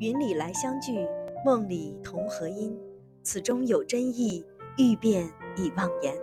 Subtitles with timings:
[0.00, 1.06] 云里来相聚，
[1.44, 2.74] 梦里同和音。
[3.22, 4.42] 此中有真意，
[4.78, 6.14] 欲辨已忘言。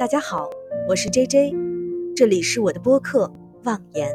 [0.00, 0.48] 大家好，
[0.88, 1.54] 我是 J J，
[2.16, 3.26] 这里是我的播客
[3.66, 4.10] 《忘言》。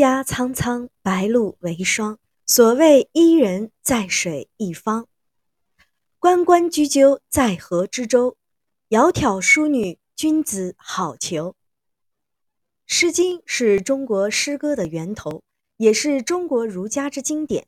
[0.00, 2.18] 蒹葭苍苍，白露为霜。
[2.46, 5.06] 所谓伊人，在水一方。
[6.18, 8.38] 关关雎鸠，在河之洲。
[8.88, 11.50] 窈窕淑女，君子好逑。
[12.86, 15.42] 《诗经》是中国诗歌的源头，
[15.76, 17.66] 也是中国儒家之经典，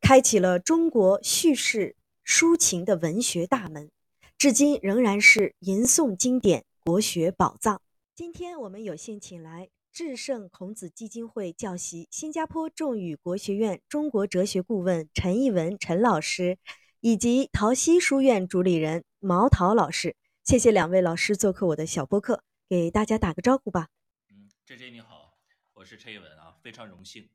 [0.00, 3.90] 开启了中国叙事抒情的文学大门，
[4.38, 7.82] 至今仍然是吟诵经典、国学宝藏。
[8.14, 9.68] 今天我们有幸请来。
[9.96, 16.58] 智圣孔子基金会教习、新加坡众语国学院中国哲学顾问陈义文陈老师，
[17.00, 23.88] 以及陶溪书院主理人毛桃老师，谢谢两位老师做客我的小播客，给大家打个招呼吧。
[24.28, 25.38] 嗯，J J 你好，
[25.72, 27.30] 我是陈义文啊，非常荣幸，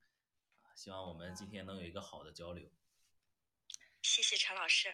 [0.75, 2.69] 希望我们今天能有一个好的交流。
[4.03, 4.89] 谢谢陈老师。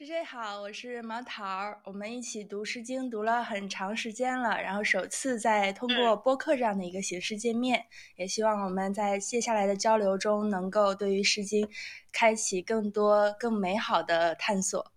[0.00, 7.84] J J 好，我是毛桃儿，我们一起读《诗经》读了很长时间了，然后首次在通过播客这样的一个形式见面，
[8.16, 11.66] 也希望我们在接下来的交流中能够对于《诗经》
[12.14, 14.90] 开启更多更美好的探索。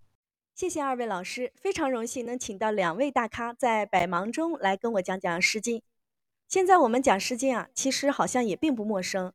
[0.55, 5.79] 谢谢二位老师，非常荣幸能请到两位大咖在百忙中来跟我讲讲《诗经》。
[6.47, 9.33] 现在我们讲《诗经》啊，其实好像也并不陌生，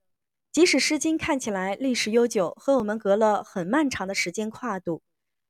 [0.51, 5.03] 即使《诗经》看起来历史悠久，和我们隔了很漫长的时间跨度。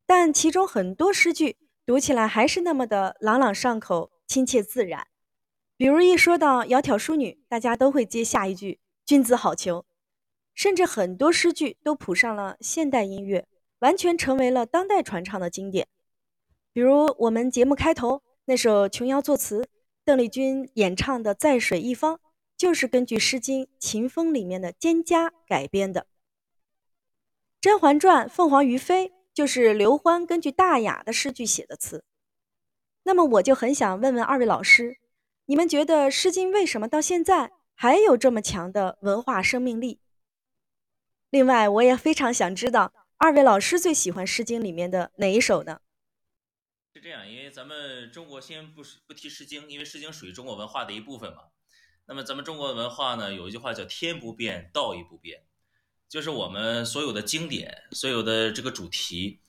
[0.08, 5.06] 但其中很多诗句读起来还是那么的朗朗上口、亲切自然。
[5.76, 9.84] 比如一说到窈窕淑女，大家都会接下一句“君子好逑”。
[10.56, 13.47] 甚至很多诗句都谱上了现代音乐，
[13.80, 15.86] 完全成为了当代传唱的经典。
[16.72, 19.68] 比如我们节目开头那首琼瑶作词、
[20.06, 22.16] 邓丽君演唱的《在水一方》，
[22.56, 26.00] 就是根据《诗经·秦风》里面的蒹葭改编的。
[27.60, 29.12] 《甄嬛传》凤凰于飞。
[29.38, 32.03] 就是刘欢根据大雅的诗句写的词，
[33.04, 34.99] 那么我就很想问问二位老师，
[35.47, 40.00] 你们觉得《诗经》为什么到现在还有这么强的文化生命力？
[41.31, 45.82] 另外，我也非常想知道二位老师最喜欢《诗经》里面的哪一首呢？
[46.93, 51.44] 是这样，因为咱们中国先不不提《诗经》，因为《诗经》属于中国文化的一部分嘛。
[52.06, 55.44] 那么咱们中国文化呢，有一句话叫“天不变，道义不变”。
[56.08, 59.41] 就是我们所有的经典，所有的这个主题，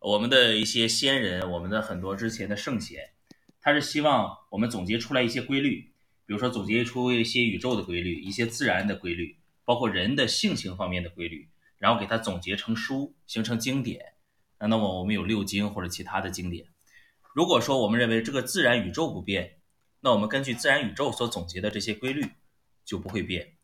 [0.00, 3.10] 我们的一些先人，我们的很多之前的圣贤，
[3.60, 5.92] 他是希望我们总结出来一些规律，
[6.26, 14.14] 比如说总结出一些宇宙的规律，一些自然的规律，包括人的性情方面的规律，然后给它总结成书，形成经典。
[14.58, 16.66] 那那么我们有六经或者其他的经典。
[17.32, 19.60] 如果说我们认为这个自然宇宙不变，
[20.00, 22.26] 那我们根据自然宇宙所总结的这些规律
[22.84, 23.54] 就不会变。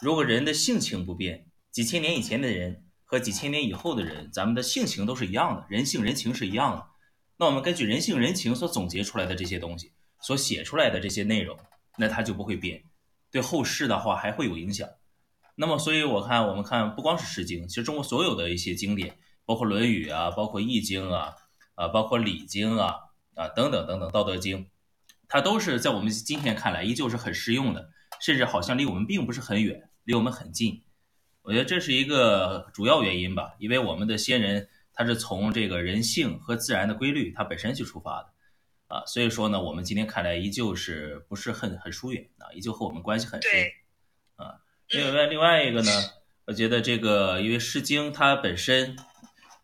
[0.00, 6.86] 如果人的性情不变，几千年以前的人和几千年以后的人，咱们的性情都是一样的，人性人情是一样的。
[7.36, 11.58] 那我们根据人性人情所总结出来的这些东西，所写出来的这些内容，
[11.96, 12.84] 那它就不会变，
[13.30, 14.88] 对后世的话还会有影响。
[15.54, 21.34] 那么，所以我看，我们看不光是《诗经》，其实中国所有的一些经典，包括《论语》啊，包括《易经》啊，
[21.74, 22.94] 啊，包括《礼经》啊，
[23.34, 24.64] 啊，等等等等，《道德经》，
[25.28, 27.90] 它都是在我们今天看来依旧是很适用的，
[28.20, 30.82] 甚至好像离我们并不是很远，离我们很近。
[31.42, 38.28] 我觉得这是一个主要原因吧，因为我们的先人他是从这个人性和自然的规律它本身去出发的，
[38.94, 43.50] 啊，所以说呢，我们今天看来依旧是不是很很疏远啊，依旧和我们关系很深，
[44.36, 44.60] 啊，
[44.90, 45.90] 另外另外一个呢，
[46.44, 48.96] 我觉得这个因为《诗经》它本身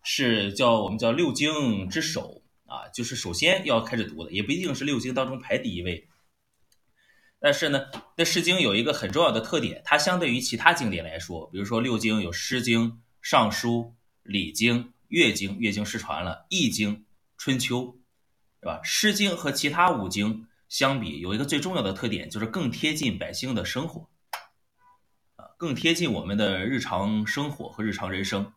[0.03, 6.09] 是叫我们叫六经之首啊，就是首先要开始读的，也不一定是六经当中排第一位。
[7.39, 7.87] 但是呢，
[8.17, 12.91] 那《诗经》有一个很重要的特点，它相对于其他经典来说，比如说六经有《诗经》
[13.21, 13.79] 《尚书》
[14.23, 16.97] 《礼经》《乐经》，乐经失传了，《易经》
[17.37, 17.99] 《春秋》，
[18.67, 18.81] 吧？
[18.85, 24.09] 《诗经》和其他五经相比，有一个最重要的特点，就是更贴近百姓的生活，
[25.37, 28.53] 啊，更贴近我们的日常生活和日常人生。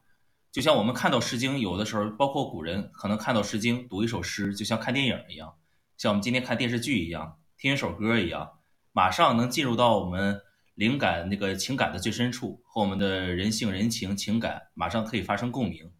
[0.51, 5.53] 就像我们看到《诗经》，有的时候，包括古人可能看到《诗经》，读一首诗，就像看电影一样，
[5.97, 8.58] 像我们今天看电视剧一样，听一首歌一样，
[8.91, 10.41] 马上能进入到我们
[10.75, 15.91] 灵感那个情感的最深处，和我们的人性、人情、情感马上可以发生共鸣。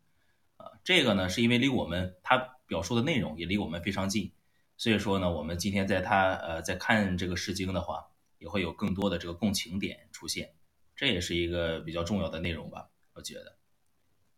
[0.58, 4.32] 啊，这个呢，是因为离我们他表述的内容也离我们非常近，
[4.78, 8.06] 所以说呢，我们今天在他呃在看这个《诗经》的话，
[8.38, 10.54] 也会有更多的这个共情点出现，
[10.96, 13.58] 这也是一个比较重要的内容吧，我觉得。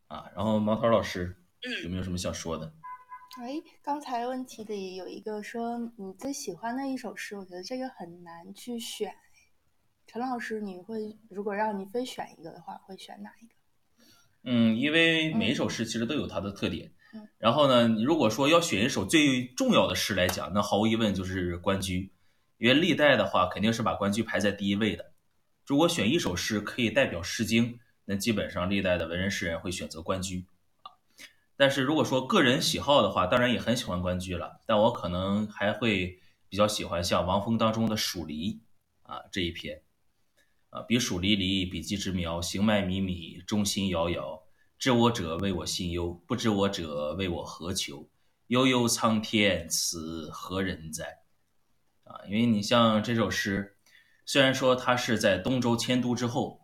[0.08, 1.38] 啊，然后毛头老师，
[1.84, 2.74] 有没有什么想说的？
[3.40, 9.14] 哎，刚才问题里有一个说你最喜欢的一首诗，我觉得这个很难去选。
[10.06, 13.54] 陈老师，你会如果让你非选一个的话，会选哪一个？
[14.44, 16.92] 嗯，因为每一首诗其实都有它的特点。
[17.38, 22.02] 然后呢，如果说要选一首最重要的诗来讲，那毫无疑问就是《关雎》，
[22.58, 25.14] 因为历代的话肯定是把《关雎》排在第一位的。
[25.66, 27.74] 如果选一首诗可以代表《诗经》。
[28.06, 30.51] 那基本上历代的文人诗人会选择《关雎》啊，
[31.62, 34.62] 但是如果说个人喜好的话，当然也很喜欢《关雎》了。
[34.66, 36.20] 但我可能还会
[36.50, 38.54] 比较喜欢像王峰当中的《蜀离》
[39.04, 39.84] 啊这一篇
[40.72, 44.42] 啊，彼黍离离，彼稷之苗，行迈靡靡，中心遥遥。
[44.80, 48.10] 知我者谓我心忧，不知我者谓我何求？
[48.48, 51.20] 悠悠苍天，此何人哉？
[52.06, 53.78] 啊，因为你像这首诗，
[54.26, 56.62] 虽然说它是在东周迁都之后。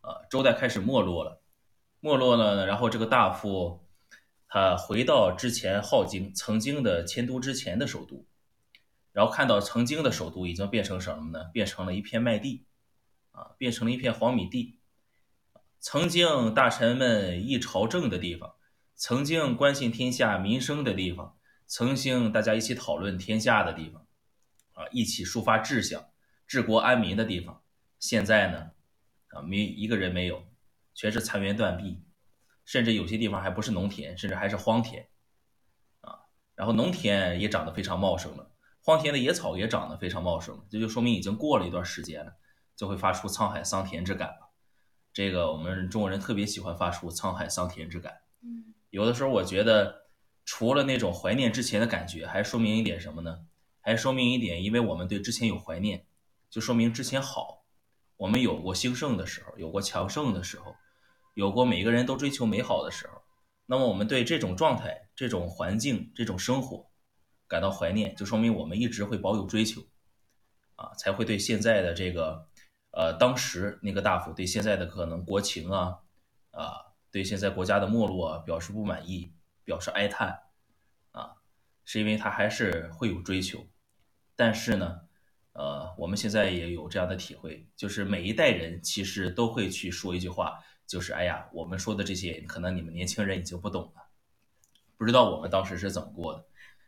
[0.00, 1.40] 啊，周代开始没落了，
[2.00, 3.83] 没落了，然后这个大夫
[4.54, 8.24] 他回到之前镐京曾经的迁都之前的首都，
[9.10, 11.46] 然后看到曾经的首都已经变成什么呢？
[11.52, 12.64] 变成了一片麦地，
[13.32, 14.78] 啊，变成了一片黄米地。
[15.80, 18.54] 曾经大臣们议朝政的地方，
[18.94, 21.36] 曾经关心天下民生的地方，
[21.66, 24.06] 曾经大家一起讨论天下的地方，
[24.74, 26.10] 啊，一起抒发志向、
[26.46, 27.60] 治国安民的地方，
[27.98, 28.70] 现在呢？
[29.30, 30.44] 啊，没一个人没有，
[30.94, 32.04] 全是残垣断壁，
[32.64, 35.08] 甚至有些地方还不是农田，甚至还是荒田，
[36.00, 36.18] 啊，
[36.54, 38.50] 然后农田也长得非常茂盛了，
[38.80, 42.32] 荒田的野草也长得非常茂盛，这就说明已经过了一段时间了，
[42.76, 44.50] 就会发出沧海桑田之感了。
[45.12, 48.20] 这个我们中国人特别喜欢发出沧海桑田之感。
[48.42, 50.08] 嗯，有的时候我觉得，
[50.44, 53.46] 除了那种怀念之前的感觉，还说明一点什么呢？
[53.80, 56.06] 还说明一点，因为我们对之前有怀念，
[56.50, 57.64] 就说明之前好。
[58.16, 60.74] 我们有过兴盛的时候，有过强盛的时候，
[61.34, 63.22] 有过每个人都追求美好的时候。
[63.66, 66.90] 那么，我们对这种状态、这种环境、这种生活
[67.46, 69.82] 感到怀念，就说明我们一直会保有追求，
[70.76, 72.48] 啊，才会对现在的这个，
[72.90, 75.98] 呃，当时那个大夫对现在的可能国情啊，
[76.50, 79.32] 啊，对现在国家的没落表示不满意，
[79.64, 80.42] 表示哀叹，
[81.12, 81.36] 啊，
[81.84, 83.66] 是因为他还是会有追求，
[84.36, 85.00] 但是呢。
[85.56, 94.02] 呃，我们现在也有这样的体会，就是每一代人其实都会去说一句话，就是哎呀，我们说的这些，可能你们年轻人已经不懂了，
[94.96, 96.44] 不知道我们当时是怎么过的。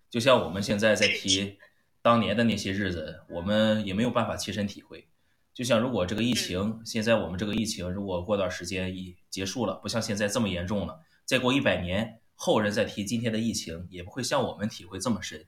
[0.08, 1.58] 就像我们现在在提
[2.02, 5.08] 当年的那些日子，我们也没有办法切身体会。
[5.52, 15.46] 就像如果这个疫情，现在我们这个疫情如果过段时间一结束了，不像现在这么严重了，再过一百年，后人再提今天的疫情，也不会像我们体会这么深。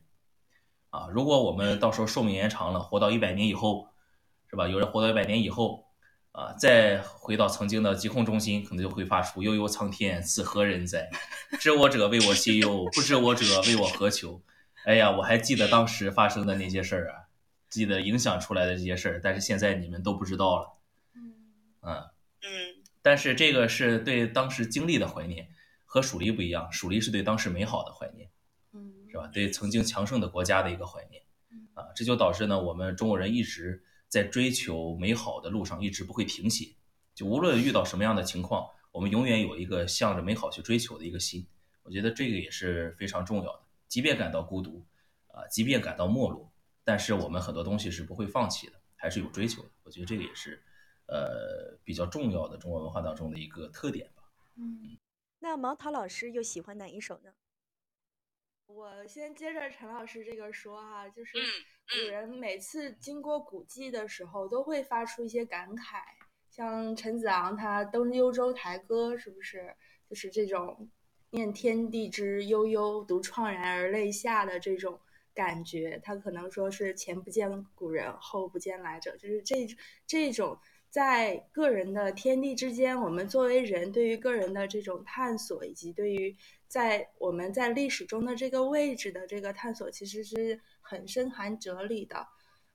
[0.90, 3.90] 啊，如果我们到时候寿命延长了，活到一百年以后，
[4.48, 4.66] 是吧？
[4.66, 5.84] 有人活到一百年以后，
[6.38, 11.10] 啊，再回到曾经的疾控中心，可能就会发出“悠悠苍天，此何人哉？
[11.58, 14.40] 知我者谓我心忧，不知我者谓我何求？”
[14.86, 17.26] 哎呀，我还记得当时发生的那些事儿啊，
[17.68, 20.78] 记得影响出来的这些事儿，但是现在你们都不知道了。
[21.16, 21.34] 嗯
[21.82, 22.48] 嗯，
[23.02, 25.48] 但是这个是对当时经历的怀念，
[25.84, 28.30] 和蜀离不一样，蜀离是对当时美好的怀念。
[28.72, 29.26] 嗯是吧？
[29.26, 31.20] 对曾经强盛的国家的一个怀念，
[31.74, 36.74] 啊，这就导致呢，我们中国人一直在追求美好的路上一直不会停歇。
[37.14, 41.46] 就无论遇到什么样的情况，我们永远有一个向着美好去追求的一个心。
[41.82, 43.62] 我觉得这个也是非常重要的。
[43.88, 44.86] 即便感到孤独，
[45.28, 46.52] 啊，即便感到没落，
[46.84, 49.70] 但是我们很多东西是不会放弃的，还是有追求的。
[49.82, 50.62] 我觉得这个也是，
[51.06, 54.22] 呃，比较重要的中国文化当中的一个特点吧。
[54.56, 54.98] 嗯，
[55.38, 57.30] 那毛桃老师又喜欢哪一首呢？
[58.68, 61.38] 我先接着陈老师这个说哈，就是
[61.88, 66.02] 古人每次经过古迹的时候，都会发出一些感慨，
[66.50, 69.74] 像陈子昂他《登幽州台歌》，是不是
[70.08, 70.90] 就是这种
[71.30, 75.00] 念天地之悠悠，独怆然而泪下的这种
[75.32, 75.98] 感觉？
[76.04, 79.66] 他可能说是前不见古人，后不见来者，就是这
[80.06, 80.58] 这种
[80.90, 86.34] 在个人的天地之间，我们作为人对于个人的这种探索，以及对于
[86.66, 92.26] 在我们在历史中的这个位置的这个探索，其实是很深含哲理的。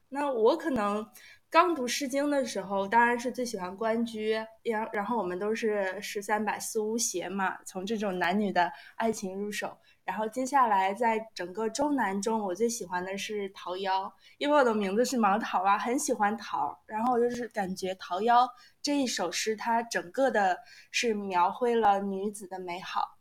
[0.09, 1.03] 那我可能
[1.49, 9.75] 刚读《诗经》的时候，当然是最喜欢关雎，然然后我们都是十三百四无邪嘛，从这种男女的爱情入手。
[10.05, 13.89] 然后接下来，在整个中南中，我最喜欢的是《桃夭》，
[14.37, 16.77] 因为我的名字是毛桃啊，很喜欢桃。
[16.85, 18.45] 然后我就是感觉《桃夭》
[18.81, 20.59] 这一首诗，它整个的
[20.91, 23.17] 是描绘了女子的美好，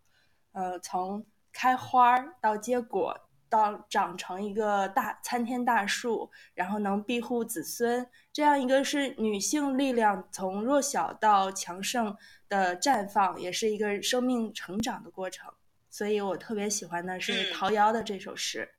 [0.52, 3.16] 呃，从开花到结果，
[3.48, 12.16] 到长成一个大参天大树，然后能庇护子孙，这样一个是女性力量从弱小到强盛
[12.48, 15.52] 的绽放，也是一个生命成长的过程。
[15.92, 18.70] 所以我特别喜欢的是《桃夭》的这首诗。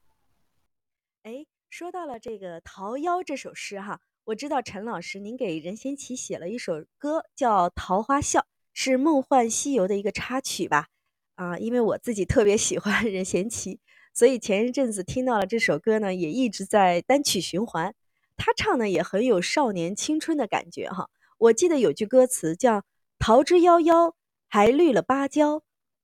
[1.21, 8.39] 哎，说到了这个《桃夭》这首诗哈，我知道陈老师您给任贤齐写了一首歌叫《桃花笑》，
[8.73, 10.87] 是《梦幻西游》的一个插曲吧？
[11.35, 13.79] 啊，因为我自己特别喜欢任贤齐，
[14.11, 17.93] 所以前一阵子听到了这首歌呢，也一直在单曲循环。
[18.35, 21.11] 他唱的也很有少年青春的感觉哈。
[21.37, 22.83] 我记得有句歌词叫
[23.19, 24.15] “桃之夭夭，
[24.47, 25.61] 还绿了芭蕉”。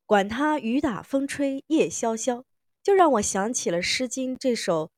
[0.09, 2.43] 管他雨打风吹夜萧萧，
[2.81, 4.87] 就让我想起了《诗经》这首《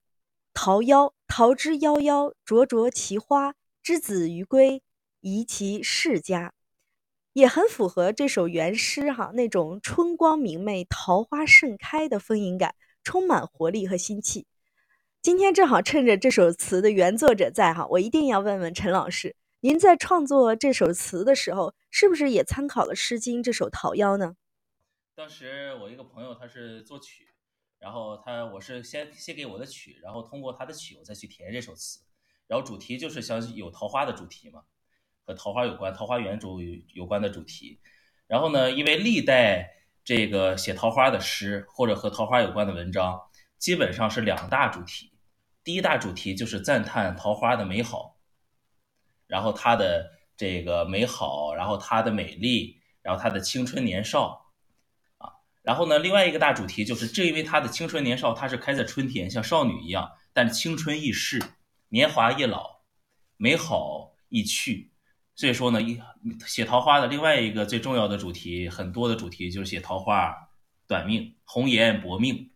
[0.53, 3.55] 桃夭》：“桃之夭夭，灼灼其花。
[3.83, 4.81] 之子于归，
[5.19, 6.53] 宜其室家。”
[7.33, 14.45] 也很符合这首原诗哈那种春光明媚、桃花盛开的丰盈感，充满活力和新气。
[15.21, 24.35] 今天正好趁着这首词的原作者在哈，我一定要问问陈老师，您在创作这首词的时候，是不是也参考了《诗经》这首《桃夭》呢？
[25.21, 27.27] 当时我一个朋友他是作曲，
[27.77, 31.99] 然后他我是先先给我的曲，然后通过他的曲我再去填这首词，
[32.47, 34.63] 然后主题就是想有桃花的主题嘛，
[35.23, 36.59] 和桃花有关，桃花源主
[36.95, 37.79] 有关的主题。
[38.25, 39.69] 然后呢，因为历代
[40.03, 43.21] 这个写桃花的诗或者和桃花有关的文章，
[43.59, 45.13] 基本上是两大主题。
[45.63, 48.17] 第一大主题就是赞叹桃花的美好，
[49.27, 54.40] 然后它的这个美好，然后它的美丽，然后它的青春年少。
[55.63, 61.39] 然后呢，另外一个大主题就是，正因为他的青春年少，他是开在春天，像少女一样，但青春易逝，
[61.89, 62.81] 年华易老，
[63.37, 64.91] 美好易去，
[65.35, 66.01] 所以说呢，一
[66.47, 70.35] 写桃花的另外一个最重要的主题，很多的主题就是写桃花
[70.87, 72.49] 短命，红颜薄命，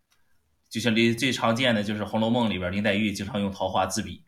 [0.68, 4.24] 就像林最常见的就是《红楼梦》里边林黛玉经常用桃花自比，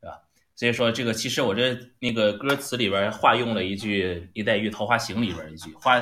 [0.00, 0.16] 对吧？
[0.54, 6.00] 所以说这个其实我这那个歌词里边化用了一句林黛玉《桃花行》里边一句花。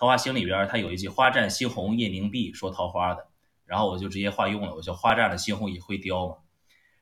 [0.00, 3.28] 桃花行里边，它有一句“花绽西红叶凝碧”，说桃花的，
[3.66, 6.36] 然后我就直接化用了，我叫“花绽了猩红也会凋”嘛。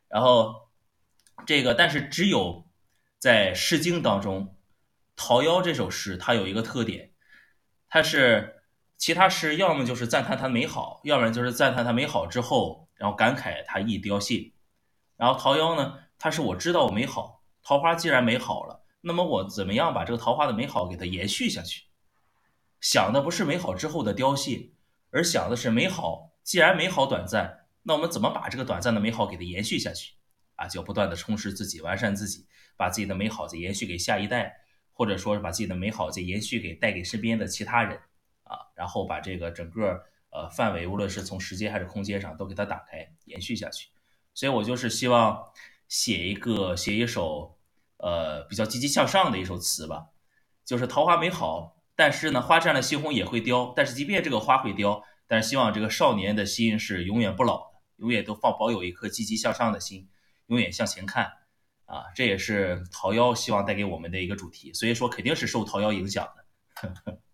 [0.09, 0.69] 然后
[1.47, 2.67] 这个，但是只有
[3.21, 4.47] 在《诗经》当中，
[5.14, 7.12] 《桃夭》这首诗，它有一个特点，
[7.88, 8.64] 它是
[8.97, 14.52] 其他诗要么就是赞叹它美好，要不然就是赞叹它美好之后，然后感慨它易凋谢。
[15.17, 21.85] 然后《桃夭》呢，它是我知道我美好，桃花既然美好了，那么我怎么样把这个桃花的美好给它延续下去？
[22.80, 24.70] 想的不是美好之后的凋谢，
[25.11, 26.32] 而想的是美好。
[26.44, 30.14] 既然美好短暂，那我们怎么把这个短暂的美好给它延续下去？
[30.56, 34.56] 啊，就要不断的充实自己，完善自己，把自己的美好再延续给下一代，
[34.92, 37.99] 或者说是把自己的美好再延续给带给身边的其他人，
[38.44, 43.88] 啊，然后把这个整个呃范围，无论是从时间还是空间上，都给它打开，延续下去。
[44.35, 45.42] 所以我就是希望
[45.88, 47.58] 写一个写一首
[47.99, 50.08] 呃比较积极向上的一首词吧，
[50.64, 51.76] 就是桃花美好。
[51.99, 53.73] 但是呢，花绽了猩红也会凋。
[53.75, 60.09] 但是即便这个花会凋，但是希望这个少年的心是永远不老的，永远都放保有一颗积极向上的心，
[60.47, 61.25] 永远向前看。
[61.87, 64.73] 啊，这也是桃夭希望带给我们的一个主题。
[64.75, 67.19] 所以说，肯定是受桃夭影响的。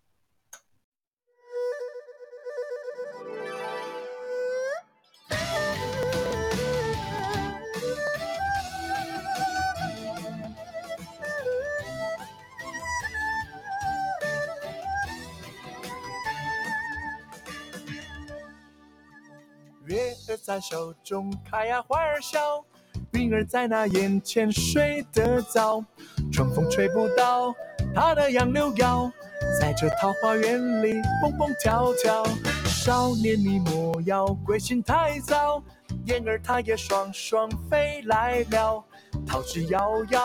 [19.87, 22.65] 月儿在手中开呀花儿笑，
[23.11, 25.83] 云儿在那眼前睡得早，
[26.31, 27.53] 春风吹不到
[27.93, 29.11] 她的杨柳腰，
[29.59, 32.25] 在这桃花源里蹦蹦跳跳。
[32.65, 35.61] 少年你莫要归心太早，
[36.05, 38.83] 燕儿它也双双飞来了，
[39.27, 40.19] 桃之夭夭，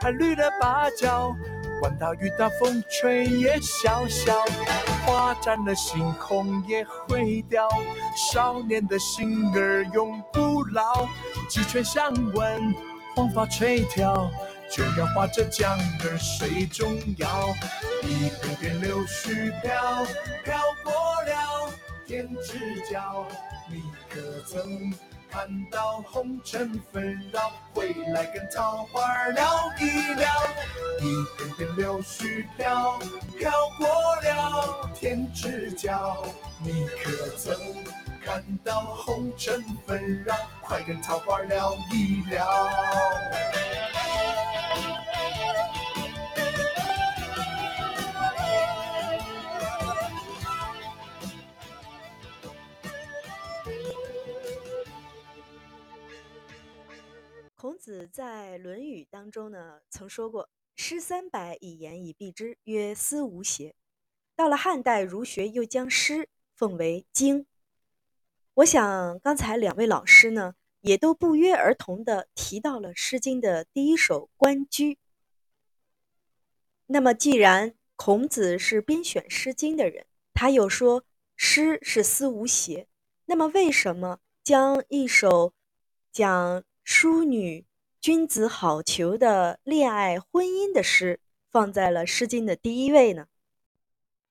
[0.00, 1.34] 还绿了芭蕉。
[1.82, 4.32] 管他雨打风吹也潇潇，
[5.04, 7.68] 花绽了猩红也会凋。
[8.16, 11.08] 少年的心儿永不老，
[11.48, 12.72] 鸡犬相闻，
[13.16, 14.30] 黄发垂髫，
[14.70, 17.48] 就要划着桨儿水中摇，
[18.04, 20.04] 一片片柳絮飘，
[20.44, 20.92] 飘过
[21.24, 21.72] 了
[22.06, 23.26] 天之角。
[23.68, 24.94] 你可曾
[25.32, 30.28] 看到红尘纷扰，回来跟桃花聊一聊？
[31.00, 32.98] 一片片柳絮飘，
[33.38, 36.22] 飘过了天之角。
[36.62, 37.56] 你可曾
[38.22, 40.36] 看到红尘纷扰？
[40.60, 42.46] 快跟桃花聊一聊。
[57.82, 63.74] 子在《论语》当中呢，曾说过：“诗三百，以言以蔽之，曰思无邪。”
[64.36, 67.44] 到了汉代，儒学又将诗奉为经。
[68.54, 74.94] 我想，刚才两位老师呢，也都不约而同地提到了《诗经》的第一首《关雎》。
[76.86, 82.86] 那么，既然孔子是编选《诗经》的人，他又说诗是思无邪，
[83.24, 85.52] 那么为什么将一首
[86.12, 87.64] 讲淑女、
[88.02, 93.28] 君子好逑的恋爱、婚姻的诗放在了《诗经》的第一位呢？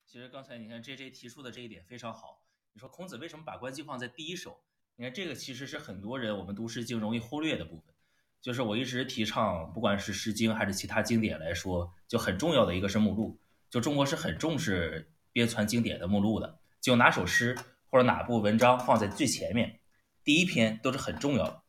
[0.05, 2.43] 其实刚才你看 J J 提出的这一点非常好。
[2.73, 4.61] 你说孔子为什么把《关系》放在第一首？
[4.97, 7.95] 你看这个其实是很多人我们读《诗经》容易忽略的部分。
[8.41, 13.39] 就是我一直提倡，不管是《诗经》还是其他经典来说，就很重要的一个是目录。
[13.69, 17.57] 就中国是很重视编纂经典的目录的，就哪首诗
[17.89, 19.79] 或者哪部文章放在最前面，
[20.25, 21.61] 第一篇都是很重要的。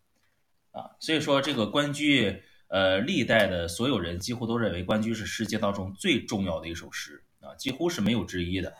[0.72, 2.30] 啊，所以说这个《关雎》，
[2.68, 8.74] 呃，历代的所有人几乎都认为《关雎》是诗经当中最重要的一首诗啊，几乎是没有之一的。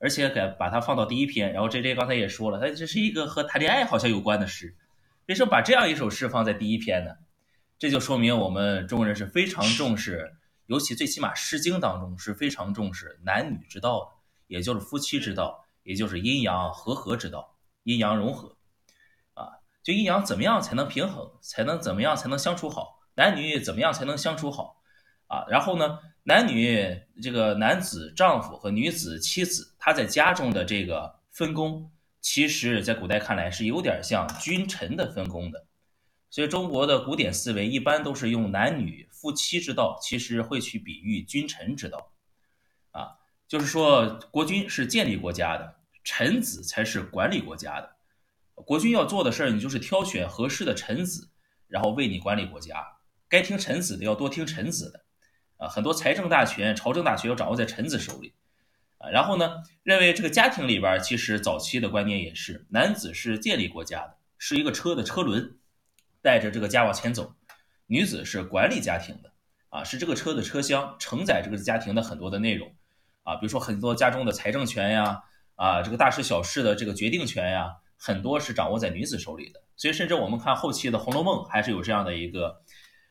[0.00, 4.76] 而且给把它放到第一篇，然后 J J 刚才也说了，它这是一个和谈恋爱好像有关的诗，
[5.26, 7.10] 为什么把这样一首诗放在第一篇呢？
[7.80, 14.10] 这就说明我们中国人是非常重视，尤其最起码《诗经》当中是非常重视男女之道的，
[14.46, 18.56] 也就是夫妻之道，也就是阴阳和合之道，阴阳融合。
[19.88, 23.00] 就阴阳怎么样才能平衡，才能怎么样才能相处好？
[23.14, 24.82] 男女怎么样才能相处好？
[25.28, 35.64] 啊，然后呢，男女这个男子丈夫和女子妻子，他在家中的这个分工，其实在古代看来是有点像君臣的分工的。
[36.28, 42.12] 所以中国的古典思维一般都是用男女夫妻之道，其实会去比喻君臣之道。
[42.90, 43.16] 啊，
[43.48, 47.94] 就是说国君是建立国家的，臣子才是管理国家的。
[48.66, 51.30] 国君要做的事儿，你就是挑选合适的臣子，
[51.66, 52.84] 然后为你管理国家。
[53.28, 55.04] 该听臣子的要多听臣子的，
[55.58, 58.32] 啊，很多财政大权、朝政大权要掌握在臣子手里，
[58.96, 65.58] 啊，然后呢，认为这个家庭里边，其实早期的观念也是，男子是建立国家的，是一个车的车轮，
[66.22, 67.34] 带着这个家往前走；
[67.86, 69.32] 女子是管理家庭的，
[69.68, 72.74] 啊，是这个车的车厢，承载这个家庭的很多的内容，
[73.24, 75.22] 啊，比如说很多家中的财政权呀，
[75.56, 77.76] 啊，这个大事小事的这个决定权呀。
[77.98, 82.62] 很多是掌握在女子手里的，所以甚至我们看后期的《红楼梦》还是有这样的一个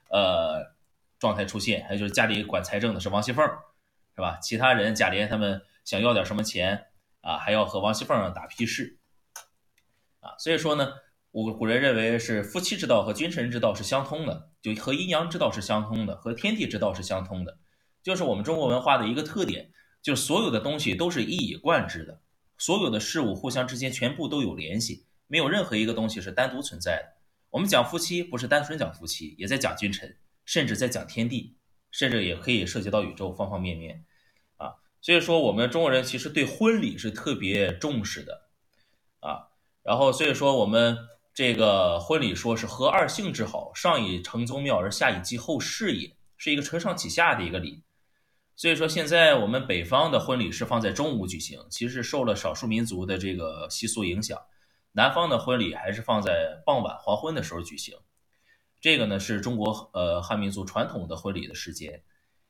[0.09, 0.63] 呃
[1.19, 3.45] 状态出现，还有就是家里管财政的是王熙凤，
[4.15, 4.39] 是吧？
[4.41, 6.85] 其他人贾琏他们想要点什么钱
[7.21, 8.97] 啊，还要和王熙凤打批示
[10.21, 10.37] 啊。
[10.39, 10.93] 所以说呢，
[11.31, 17.57] 古古人认为是夫妻之道和君臣之道是相通的，就和阴阳之道是相通的，和天地之道是相通的，
[18.01, 19.69] 就是我们中国文化的一个特点，
[20.01, 22.21] 就所有的东西都是一以贯之的。
[22.57, 27.17] 所有的事物互相之间全部都有联系，没有任何一个东西是单独存在的。
[27.49, 31.55] 我们讲夫妻，不是单纯讲夫妻，也在讲君臣，甚至在讲天地，
[31.91, 34.05] 甚至也可以涉及到宇宙方方面面
[34.57, 34.73] 啊。
[35.01, 38.49] 所以说，我们中国人其实对婚礼是特别重视的
[39.19, 39.47] 啊。
[39.83, 40.97] 然后，所以说我们
[41.33, 47.83] 这个婚礼说是合二姓之好，上以承宗庙而下以继后世也，是一个承上启下的一个礼。
[48.57, 54.35] 所以说，现在我们北方的婚礼是放在中午举行，其实受了少数民族的这个习俗影响。
[54.93, 57.95] 南方的婚礼还是放在傍晚黄昏的时候举行。
[58.81, 62.01] 这个呢是中国呃汉民族传统的婚礼的时间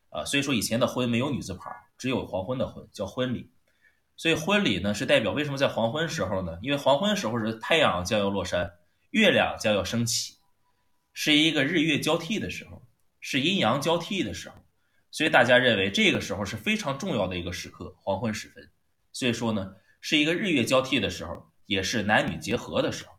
[0.10, 0.24] 啊。
[0.24, 3.52] 所以说以前的婚没有女字旁，只有黄昏的婚叫婚礼。
[4.16, 6.58] 所以婚礼呢是代表为什么在黄昏时候呢？
[6.62, 8.72] 因为黄昏时候是太阳将要落山，
[9.10, 10.36] 月亮将要升起，
[11.12, 12.82] 是一个日月交替的时候，
[13.20, 14.56] 是阴阳交替的时候。
[15.12, 18.70] 所以大家认为这个时候是非常重要的一个时刻，黄昏时分。
[19.12, 23.14] 所以说呢，是一个日月交替的时候，也是男女结合的时候。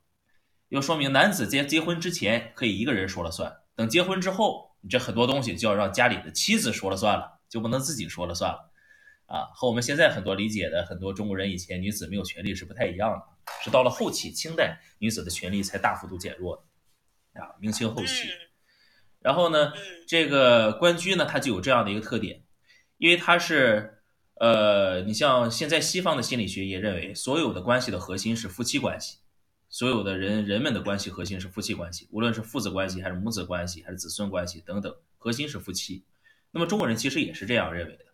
[0.69, 8.71] 又说明男子结结婚之前可以一个人说了算，等结婚之后，你这很多东西就要让家里的妻子说了算了，就不能自己说了算了。
[9.27, 17.41] 啊，和我们现在很多理解的很多中国人以前女子没有权利是不太一样的，是到了后期清代女子的权利才大幅度减弱的。
[17.41, 18.29] 啊，明清后期。
[19.21, 19.73] 然后呢，
[20.07, 22.45] 这个关雎呢，它就有这样的一个特点，
[22.99, 23.99] 因为它是，
[24.35, 29.19] 呃，你像现在西方的心理学也认为，所有的关系的核心是夫妻关系，
[29.69, 36.05] 所有的人人们的关系核心是夫妻关系，无论是父子关系还是母子关系还是子孙关系等等，核心是夫妻。
[36.53, 38.05] 那么中国人其实也是这样认为的，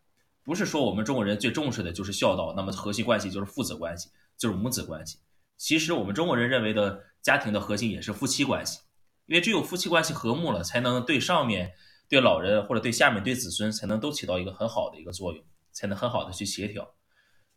[0.42, 5.18] 不是说我们中国人最重视的就是孝道，那么核心关系就是父子关系，就是母子关系。
[5.58, 8.80] 其实我们中国人认为的家庭的核心也是夫妻关系。
[9.26, 11.72] 因为只有夫妻关系和睦了，才能对上面、
[12.08, 16.94] 对老人或者对下面、对子孙，才能都起到一个很好的一个作用，才能很好的去协调。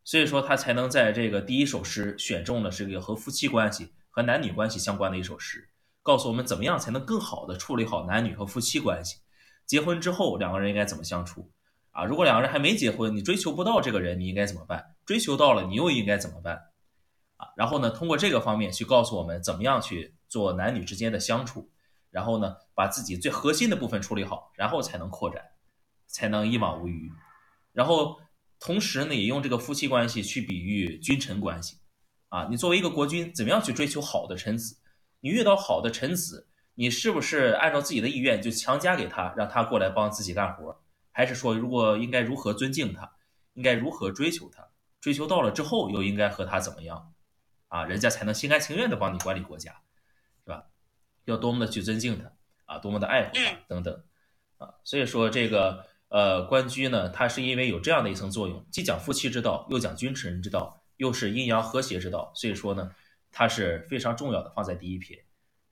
[0.03, 5.67] 所以说，他才能在这个第一首诗选中了这个和夫妻关系、和男女关系相关的一首诗，
[6.01, 9.17] 告诉我们怎么样才能更好的处理好男女和夫妻关系。
[9.65, 11.51] 结婚之后，两个人应该怎么相处？
[11.91, 14.95] 啊，如果两个人还没结婚，你追求不到这个人，你应该怎么办？
[15.06, 16.62] 追求到了，你又应该怎么办？
[17.38, 20.13] 啊，然后呢，通过这个方面去告诉我们怎么样去。
[20.30, 21.71] 做男女之间的相处，
[22.12, 25.41] 然后呢，把自己最核心的部分处理好，然后才能扩展，
[26.06, 27.10] 才能一往无余。
[27.71, 28.19] 然后
[28.60, 31.78] 同时呢，也用这个夫妻关系去比喻君臣关系。
[32.28, 34.76] 啊，你作为一个国君，怎么样去追求好的臣子？
[35.21, 40.84] 你遇到好的臣子，你是不是按照自己的意愿就强加给他，让他过来帮自己干活？
[41.13, 43.10] 还是说，如果应该如何尊敬他，
[43.54, 44.67] 应该如何追求他？
[45.00, 47.13] 追求到了之后，又应该和他怎么样？
[47.67, 49.82] 啊，人家才能心甘情愿的帮你管理国家。
[50.43, 50.65] 是吧
[51.25, 52.32] 要多么的去尊敬他
[52.65, 54.03] 啊，多么的爱护他等等
[54.58, 62.95] 啊，所以说这个呃关雎呢，它是因为有这样的一层作用，既讲夫妻之道，又讲君臣之道，又是阴阳和谐之道，所以说呢，
[63.32, 65.25] 它是非常重要的，放在第一撇。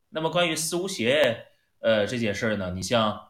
[0.09, 1.47] 那么关于思无邪
[1.79, 3.29] 呃这件事儿呢，你像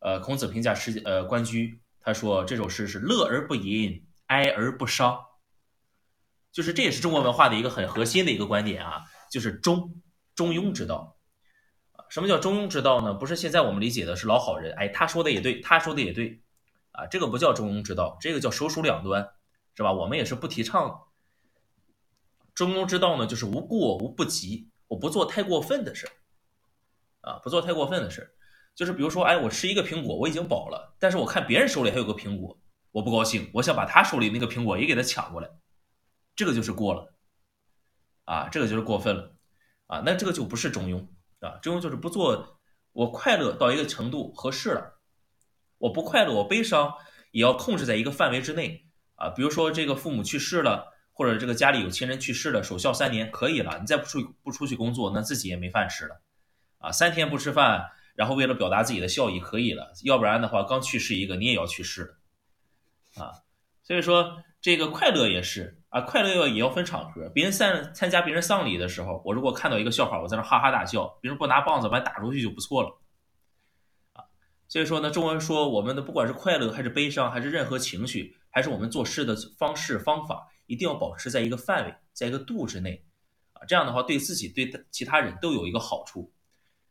[0.00, 5.24] 呃孔子评价诗呃关雎，他说这首诗是乐而不淫，哀而不伤，
[6.52, 10.02] 就是这也是中国文化的一个很核心的一个观点啊，就是中
[10.34, 11.16] 中庸之道。
[12.08, 13.14] 什么叫中庸之道呢？
[13.14, 16.42] 不是现在我们理解的是老好人，哎，他说的也对，他说的也对，
[16.90, 19.28] 啊，这个不叫中庸之道，这个叫手鼠两端，
[19.76, 19.92] 是吧？
[19.92, 21.02] 我们也是不提倡。
[22.52, 26.08] 中庸之道呢，就是无过无不及，我不做太过分的事
[27.20, 28.34] 啊，不做太过分的事
[28.74, 32.58] 就是比如说，哎，我吃一个苹果，我已经饱了，但是我看别人手里还有个苹果，
[32.90, 35.48] 我不高兴，我想把他手里那个苹果也给他抢过来，
[36.36, 37.14] 这个就是过了，
[38.24, 39.34] 啊，这个就是过分了，
[39.86, 41.06] 啊，那这个就不是中庸。
[41.40, 42.60] 啊，中庸就是不做，
[42.92, 45.00] 我快乐到一个程度合适了，
[45.78, 46.92] 我不快乐，我悲伤
[47.30, 49.30] 也要控制在一个范围之内啊。
[49.30, 56.20] 比如说这个父母去世了，或者这个家里有亲人去世了，守孝三年可以了，你再不出不出去工作，那自己也没饭吃了
[56.76, 56.92] 啊。
[56.92, 62.18] 三天不吃饭，然后为了表达自己的孝义可以了，要不然的话刚去世一个你也要去世
[63.14, 63.32] 啊。
[63.82, 65.79] 所以说这个快乐也是。
[65.90, 67.28] 啊，快乐要也要分场合。
[67.30, 73.00] 别人参参加别人丧礼的时候，我如果看到一个笑话，我在那哈哈大笑，别人不拿棒子把你打出去就不错了。
[74.12, 74.22] 啊，
[74.68, 83.04] 所以说呢，中文说我们的不管是快乐还是悲伤，还是任何情绪，还是我们做事的方式方法，一定要保持在一个范围，在一个度之内。
[83.54, 86.32] 啊，这样的话对自己对其他人都有一个好处。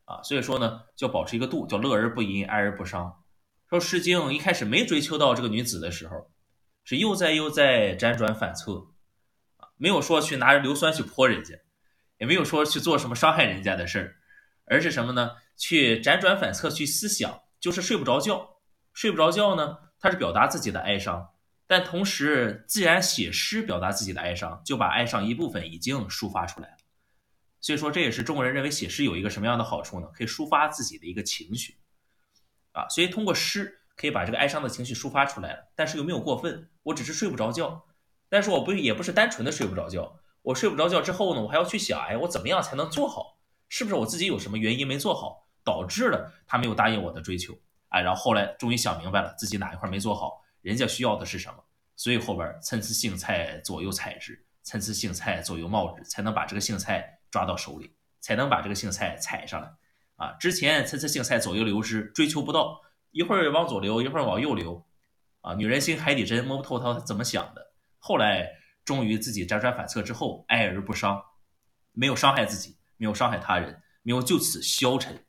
[0.04, 3.24] 啊，所以说呢，就保持一个度，叫乐而不淫，哀而不伤。
[3.70, 6.30] 说《诗经》一开始没追求到这个女子的时候。
[6.90, 8.88] 是又在又在辗转反侧，
[9.58, 11.54] 啊，没有说去拿着硫酸去泼人家，
[12.18, 14.16] 也没有说去做什么伤害人家的事儿，
[14.66, 15.36] 而是什么呢？
[15.56, 18.58] 去辗转反侧去思想，就是睡不着觉。
[18.92, 21.30] 睡不着觉呢，他是表达自己的哀伤，
[21.68, 26.78] 但同时既然写诗表达自己的哀伤，就把哀伤一部分已经抒发出来了。
[27.62, 30.08] 所以说，这也是中国人认为写诗有一个什么样的好处呢？
[30.08, 31.78] 可以抒发自己的一个情绪，
[32.72, 33.76] 啊，所以通过诗。
[34.00, 36.70] 可以把这个哀伤的情绪抒发出来了，但是又没有过分。
[36.84, 37.84] 我只是睡不着觉，
[38.30, 40.16] 但是我不也不是单纯的睡不着觉。
[40.42, 43.40] 我睡不着觉之后呢，我还要去想，哎，我怎么样才能做好？
[43.68, 47.54] 是不是我自己有什么原因没做好，导致了他没有答应我的追求？
[47.90, 51.62] 哎，然后后来终于想明白了，自己哪一块没做好，人家需要的是什么？
[51.98, 59.70] 所以后边参差荇菜左右采之，参差荇菜左右芼之，才能把这个荇菜抓到手里，才能把这个荇菜采上来。
[60.16, 62.80] 啊，之前参差荇菜左右流之，追求不到。
[63.12, 64.86] 一会儿往左流，一会儿往右流，
[65.42, 67.74] 啊，女人心海底针，摸不透她怎么想的。
[67.98, 68.48] 后来
[68.86, 71.22] 终于自己辗转反侧之后，哀而不伤，
[71.92, 75.26] 没有伤害自己，没有伤害他人，没有就此消沉，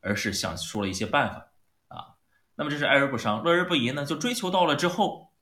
[0.00, 1.52] 而是想出了一些办法
[1.88, 2.16] 啊。
[2.56, 4.04] 那么这是哀而不伤，乐而不淫呢？
[4.04, 5.32] 就追求到了之后，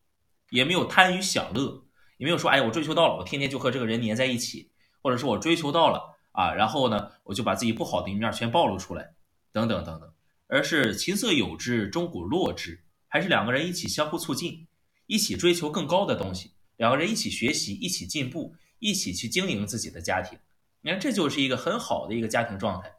[0.51, 1.85] 也没有贪于享乐，
[2.17, 4.71] 也没有说，哎，我追求到了，我天天就和这个人黏在一起，
[5.03, 9.15] 或者说我追求到了啊，然后呢，我就把自己不好的一面全暴露出来，
[9.53, 10.13] 等等等等。
[10.49, 14.67] 而是琴瑟友之，钟鼓乐之，还是两个人一起相互促进，
[15.07, 20.39] 一起追求更高的东西，两个人一起学习，一起进步，一起去经营自己的家庭。
[20.81, 22.91] 你看，这就是一个很好的一个家庭状态。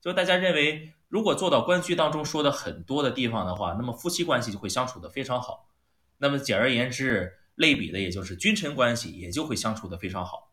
[0.00, 5.70] 就大家认为，如果做到关雎当中说的很多的地方的话，那么夫妻关系就会相处的非常好。
[6.18, 10.52] 那么简而言之，类比的也就是君臣关系也就会相处的非常好。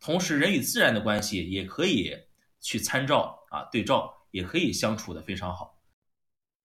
[0.00, 2.16] 同时，人与自然的关系也可以
[2.60, 5.73] 去参照啊，对照也可以相处的非常好。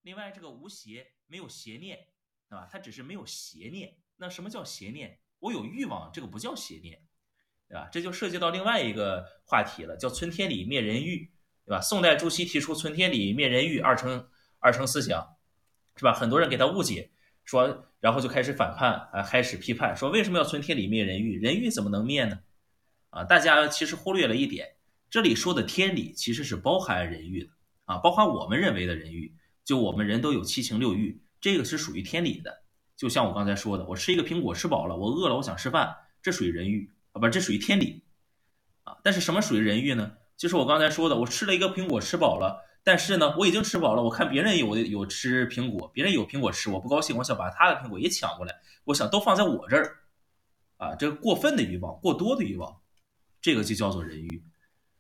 [0.02, 1.98] 另外，这个无邪没有邪念，
[2.50, 2.68] 对吧？
[2.72, 3.98] 它只是没有邪念。
[4.18, 5.20] 那什么叫邪念？
[5.40, 7.02] 我有欲望，这个不叫邪念，
[7.68, 7.88] 对吧？
[7.92, 11.32] 这就涉及到另外一个话题了，叫“存天理，灭人欲”，
[11.66, 11.82] 对吧？
[11.82, 15.38] 宋代朱熹提出“存天理，灭人欲”二程二程思想，
[15.96, 16.14] 是吧？
[16.14, 17.12] 很多人给他误解，
[17.46, 21.40] 说，然后就开始反叛啊，开始批判，说为什么要存天理，灭人欲？
[21.40, 22.42] 人欲怎么能灭呢？
[23.12, 24.76] 啊，大家其实忽略了一点，
[25.10, 27.50] 这里说的天理其实是包含人欲的
[27.86, 29.34] 啊，包含我们认为的人欲，
[29.70, 32.64] 就我们人都有七情六欲，这个是属于天理的。
[32.98, 38.02] 就像我刚才说的，我吃一个苹果吃饱了，我饿了，我想吃饭，这属于人欲啊，不，这属于天理
[38.84, 38.98] 啊。
[39.04, 40.14] 但是什么属于人欲呢？
[40.36, 48.56] 就是我刚才说的，我吃了一个苹果吃饱了，但是呢，我已经吃饱了，我看别人有有吃苹果，别人有苹果吃，我不高兴，我想把他的苹果也抢过来，
[48.86, 49.98] 我想都放在我这儿
[50.78, 52.76] 啊，这个过分的欲望，过多的欲望，
[53.40, 54.44] 这个就叫做人欲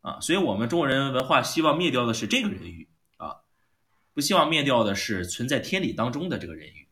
[0.02, 0.20] 啊。
[0.20, 2.88] 所以我们中国人文化希望灭掉的是这个人欲，
[4.20, 6.90] 不希望灭掉的是存在天理当中的这个人欲。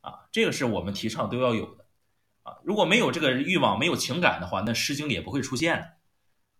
[0.00, 1.84] 啊，这个是我们提倡都要有的，
[2.44, 5.92] 啊，如果没有这个欲望，没有情感的话，那《诗经》里也不会出现的，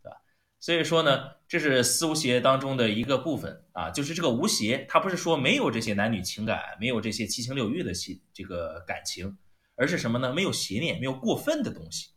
[0.03, 0.19] 对吧？
[0.61, 9.39] 所以说呢，这是思无邪当中的一个部分啊，就是这个无邪，它不是说没有这些男女情感，没有这些七情六欲的情这个感情，
[9.77, 10.35] 而是什么呢？
[10.35, 12.11] 没有邪念，没有过分的东西，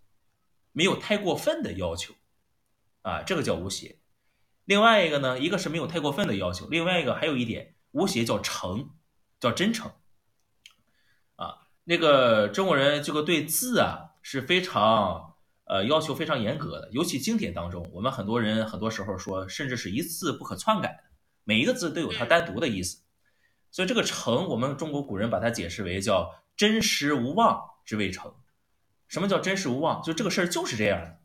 [0.74, 2.13] 没有太过分的要求，
[3.04, 3.99] 啊，这个叫无邪。
[4.70, 8.92] 另外一个呢，一个是没有太过分的要求，另外一个还有一点，吴邪叫诚，
[9.40, 9.92] 叫真诚
[11.38, 11.66] 啊。
[11.86, 15.34] 那个中国人这个对字啊是非常
[15.66, 21.04] 呃要求非常严格的，尤其经典当中，我们很多人很多时候说，甚至是一字不可篡改的，
[21.46, 23.02] 每一个字都有它单独的意思。
[23.72, 28.36] 所以这个诚，我们中国古人把它解释为叫真实无妄之谓诚。
[29.08, 30.04] 什么叫真实无妄？
[30.04, 31.18] 就这个事儿就是这样的，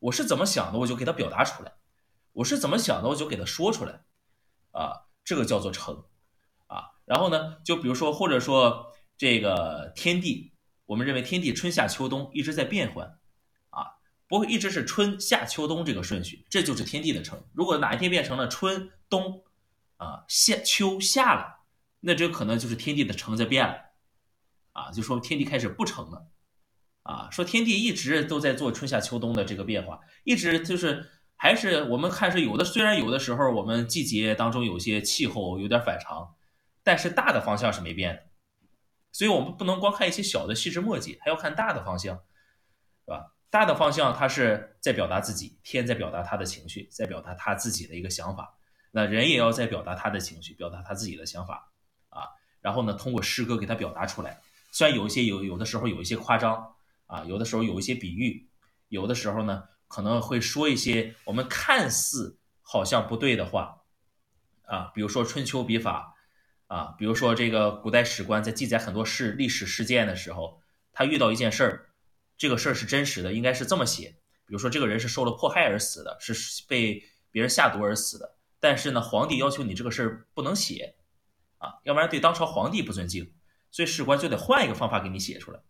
[0.00, 1.70] 我是怎么想的，我就给它表达出来；
[2.32, 4.04] 我是怎么想的，我就给它说出来。
[4.72, 6.04] 啊，这个叫做成
[6.66, 6.92] 啊。
[7.04, 8.90] 然后呢，就比如说或者说。
[9.18, 10.52] 这个天地，
[10.84, 13.06] 我们认为天地春夏秋冬一直在变换，
[13.70, 13.86] 啊，
[14.26, 17.40] 不会一直是春夏秋冬这个顺序，这就是天地的成。
[17.52, 19.44] 如果哪一天变成了春冬，
[19.98, 21.60] 啊夏秋夏了，
[22.00, 23.76] 那这可能就是天地的成在变了，
[24.72, 26.26] 啊，就说天地开始不成了，
[27.04, 31.08] 啊，说天地一直都在做春夏秋冬的这个变化，一直就是
[31.42, 36.36] 还是我们看是有的，虽然有的时候我们季节当中有些气候有点反常，
[36.84, 38.22] 但是大的方向是没变的。
[39.10, 43.34] 所以，我们不能光看一些小的细枝末节，还要看大的方向，是吧？
[43.50, 48.56] 大的方向，它是在表达自己，天在表达他的情绪，在表达他自己的一个想法。
[48.92, 51.72] 那人也要在表达他的情绪，表达他自己的想法
[52.10, 52.22] 啊。
[52.60, 54.40] 然后呢，通过诗歌给他表达出来。
[54.70, 56.72] 虽然有一些有有的时候有一些夸张
[57.06, 58.48] 啊，有的时候有一些比喻，
[58.86, 63.82] 有的时候呢可能会说一些我们看似好像不对的话
[64.64, 66.08] 啊，比如说春秋笔法。
[66.68, 70.58] 啊，比如说这个古代史官在记载很多事历史事件的时候，
[70.90, 71.90] 他遇到一件事儿，
[72.38, 74.16] 这个事儿是真实的，应该是这么写。
[74.46, 76.32] 比如说这个人是受了迫害而死的，是
[76.66, 78.38] 被别人下毒而死的。
[78.58, 80.94] 但是呢，皇帝要求你这个事儿不能写，
[81.58, 83.34] 啊，要不然对当朝皇帝不尊敬，
[83.70, 85.60] 所以史官就得换一个方法给你写出来。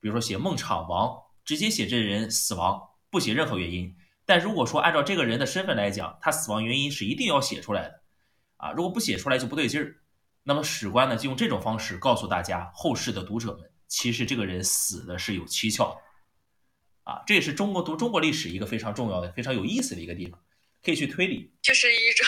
[0.00, 3.96] 比如说写孟昶亡，直接写这人死亡，不写任何原因。
[4.26, 8.02] 但如果说按照这个人的身份来讲，他死亡原因是一定要写出来的，
[8.58, 9.96] 啊，如果不写出来就不对劲儿。
[10.44, 20.38] 那么史官呢，就用这种方式告诉大家，后世的读者们，其实这个人死的是有蹊跷的，啊，这也是中国读中国历史一个非常重要的、非常有意思的一个地方，
[20.82, 22.26] 可以去推理，就是一种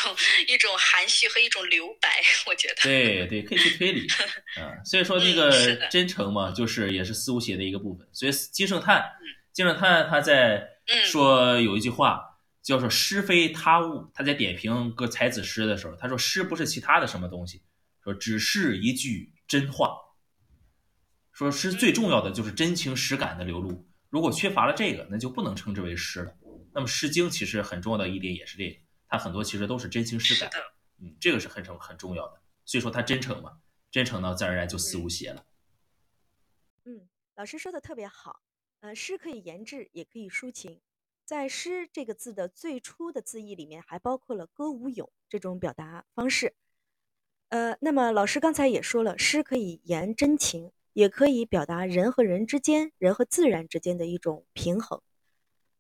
[0.49, 2.09] 一种含蓄和一种留白，
[2.47, 2.75] 我觉得。
[2.83, 4.07] 对对，可以去推理，
[4.59, 8.07] 嗯，所以说这个真诚嘛，就是也是四无邪的一个部分。
[8.13, 9.05] 所以金圣叹，
[9.53, 10.69] 金圣叹他在
[11.05, 17.63] 说有一句话叫做“诗非他物”，他在点评个才子诗的时候，他说诗不是其他的什么东西。
[18.03, 19.95] 说只是一句真话，
[21.33, 26.35] 说诗最重要的就是真情实感的流露，如果缺乏了这个，那就不能称之为诗了。
[26.73, 30.51] 那么《诗经》其实很重要的一点也是这个，它很多其实都是真情实感，
[30.99, 32.41] 嗯，这个是很重很重要的。
[32.65, 33.59] 所以说它真诚嘛，
[33.91, 35.45] 真诚呢，自然而然就思无邪了。
[36.85, 38.41] 嗯，老师说的特别好，
[38.81, 40.81] 呃，诗可以言志，也可以抒情，
[41.27, 46.55] 在“诗”这个字的最初的字义里面，还包括了歌舞咏这种表达方式。
[47.51, 55.03] 呃，那么老师刚才也说了，诗可以言真情，也可以表达人和人之间、人和自然之间的一种平衡。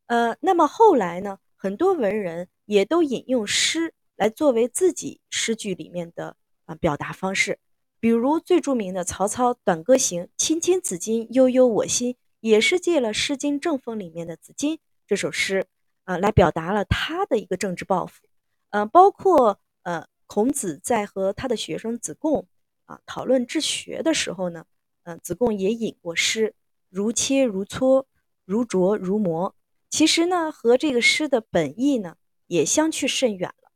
[0.06, 6.36] 呃，那么后来呢，很多文人也都引用诗来作为自己诗句里面的
[6.66, 7.58] 啊表达方式。
[7.98, 14.74] 比如最著名的曹操《短歌行》“青青子衿，悠悠我心”，也是借了《诗经·正风》里面的《子衿》
[15.06, 15.66] 这首诗，
[16.04, 18.26] 啊，来表达了他的一个政治抱负。
[18.70, 22.46] 呃，包括呃，孔子在和他的学生子贡
[22.84, 24.64] 啊讨论治学的时候呢，
[25.04, 26.54] 嗯，子贡也引过诗
[26.88, 28.04] ：“如切如磋，
[28.44, 29.54] 如琢如磨。”
[29.90, 33.72] 其实呢，和这个诗的本意呢也相去甚远了。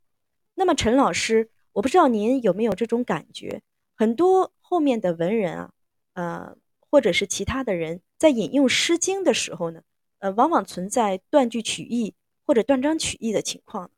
[0.53, 3.61] 那么陈老师，我不知道您有没有这种感觉？
[3.93, 5.71] 很多后面的文人啊，
[6.13, 6.57] 呃，
[6.89, 9.83] 或者是其他的人在引用《诗经》的时候呢，
[10.19, 13.91] 呃，往往存在断句取义或者断章取义的情况。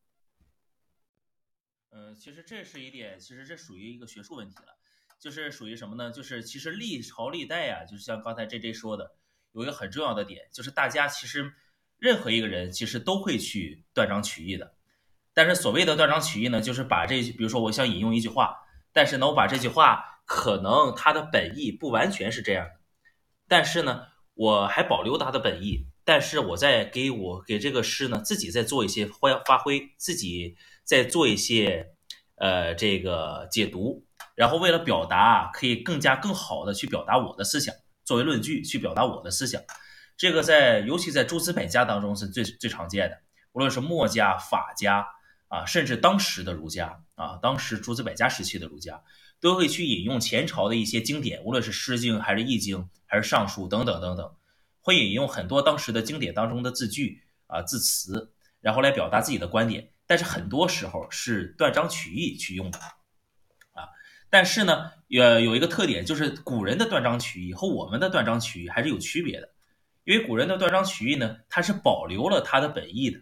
[1.92, 4.78] 嗯，其实这是一点，其实这属于一个学术问题了，
[5.20, 6.12] 就是属于什么呢？
[6.12, 9.16] 就是其实历朝历代呀，就是像刚才 J J 说的，
[9.54, 11.54] 有一个很重要的点，就是大家其实
[11.98, 14.76] 任何一个人其实都会去断章取义的，
[15.34, 18.64] 但是所谓的断章取义呢，就是把这，比如说我想引用一句话。
[18.94, 22.72] 但是呢，我把这句话可能它的本意不完全是这样的，
[23.48, 24.02] 但是呢，
[24.34, 31.94] 我还保留它的本意，但是我在给我给这个诗呢自己在做一些发发挥，自己在做一些
[32.36, 39.62] 呃这个解读，然后为了表达可以更加更好的去表达我的思想，作为论据去表达我的思想，
[40.18, 43.18] 这个在尤其在诸子百家当中是最最常见的，
[43.54, 45.08] 无论是墨家、法家
[45.48, 47.02] 啊，甚至当时的儒家。
[47.18, 49.02] 啊，当时诸子百家时期的儒家
[49.40, 54.36] 都会去引用前朝的一些经典，无论是《诗经》还是《易经》还是《尚书》等等等等，
[54.82, 59.90] 会引用很多当时的经典当中的字句啊字词，然后来表达自己的观点。
[60.06, 62.80] 但是很多时候是断章取义去用的
[63.74, 63.90] 啊。
[64.30, 69.50] 但是呢，呃有一个特点，就是古人的断章取义和我们的断章取义还是有区别的，
[70.06, 73.20] 因为古人的断章取义呢，它是保留了它的本意的。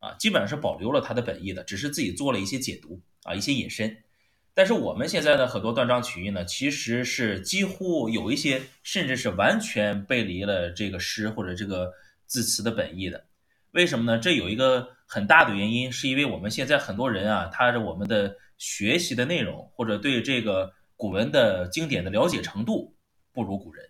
[0.00, 4.04] 啊，基本上是保留了他的本意的，只是自己做了一些解读啊，一些引申。
[4.58, 11.92] 但是我们现在的很多断章取义呢，其实是几乎有一些，甚至是完全背离了这个诗或者这个
[12.26, 13.24] 字词的本意的。
[13.70, 14.18] 为什么呢？
[14.18, 22.96] 这有一个很大的原因，是因为我们现在很多人啊，他是我们的学习的内容或者对这个古文的经典的了解程度
[23.32, 23.88] 不如古人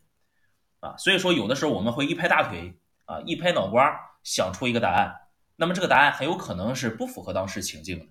[0.80, 2.74] 啊，所以说有的时候我们会一拍大腿
[3.06, 5.14] 啊，一拍脑瓜想出一个答案。
[5.56, 8.04] 那么这个答案很有可能是不符合当时情境的，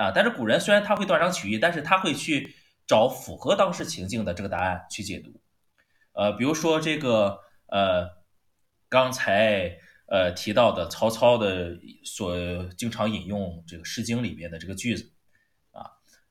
[0.00, 2.54] 啊，但是古人虽然他会断章取义，但是他会去
[2.86, 5.38] 找符合当时情境的这个答案去解读，
[6.12, 8.08] 呃，比如说这个呃，
[8.88, 15.12] 刚才呃提到的曹操的所经常引用这个《诗经》里面的这个句子，
[15.72, 15.84] 啊，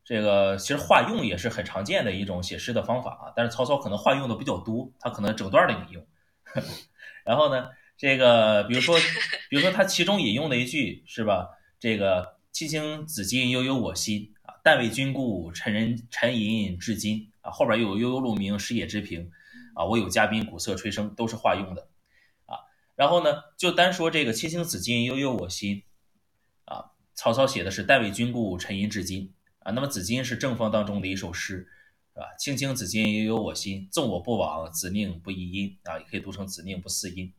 [0.04, 6.08] 这个其实化用也是很常见的一种写诗的方法啊，但是曹操可能化用的比较多，他可能整段的引用，
[7.24, 7.70] 然后呢？
[8.02, 8.98] 这个，比如说，
[9.50, 11.50] 比如说他其中引用的一句是吧？
[11.82, 19.30] 这个“青青子衿，悠悠我心”啊，“但为君故，沉人沉吟至今”啊，后边又有“悠悠鹿鸣，食野之苹”
[19.76, 21.88] 啊，“我有嘉宾，鼓瑟吹笙”，都是化用的
[22.48, 22.60] 啊。
[22.98, 25.84] 然后呢，就单说这个“青青子衿，悠悠我心”
[26.68, 29.72] 啊，曹操写的是“但为君故，沉吟至今”啊。
[29.72, 31.70] 那么《子衿》是正风当中的一首诗，
[32.14, 37.34] 是吧？“青青子衿，悠悠我心，纵我不往，子宁不亦因”啊，也可以读成“子宁不嗣音”。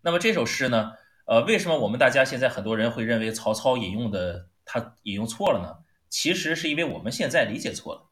[0.00, 0.92] 那么这首诗呢？
[1.30, 5.72] 呃，为什么我们大家现在很多人会认为曹操引用的他引用错了呢？
[6.08, 8.02] 其实是因为我们现在理解错了，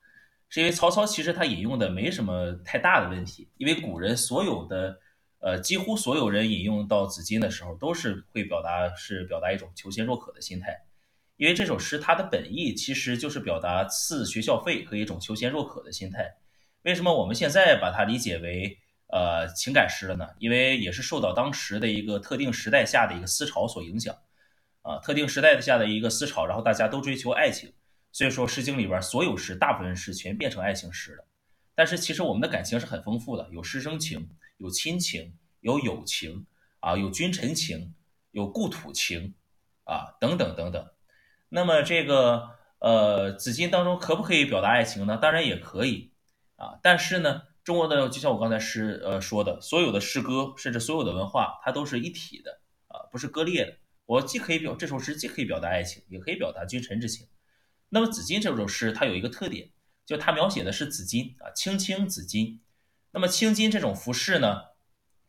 [0.48, 4.96] 是因为曹操其实他引用的没什么太大的问题，因为古人所有的
[5.40, 10.80] 呃几乎所有人引用到《子衿》的时候，都是会表达是表达一种求贤若渴的心态，
[11.38, 16.36] 因为这首诗它的本意其实就是表达赐学校费和一种求贤若渴的心态。
[16.82, 18.78] 为什么我们现在把它理解为？
[19.10, 24.14] 呃，情感诗了呢，因为也是受到当时的一个特定时代下的一个思潮所影响，
[24.82, 27.72] 啊，特定时代下的一个思潮，然后大家都追求爱情，
[28.12, 31.24] 所以说《诗经》里边所有诗，大部分诗全变成爱情诗了。
[31.74, 36.44] 但是其实我们的感情是很丰富的，有师生情，有亲情，有友情，
[36.80, 37.94] 啊，有君臣情，
[38.32, 39.32] 有故土情，
[39.84, 40.86] 啊，等等等等。
[41.48, 45.16] 那么这个呃，《子衿》当中可不可以表达爱情呢？
[45.16, 46.12] 当然也可以，
[46.56, 47.44] 啊，但是呢。
[47.68, 53.76] 中国的就像我刚才诗呃说的，所有的诗歌甚至所有的文化，它都是一体的啊，不是割裂的。
[54.06, 57.28] 我既可以表这首诗，既可以表达爱情，也可以表达君臣之情。
[57.90, 59.68] 那么《紫金》这首诗，它有一个特点，
[60.06, 62.62] 就它描写的是紫金啊，青青紫金。
[63.10, 64.62] 那么青金这种服饰呢，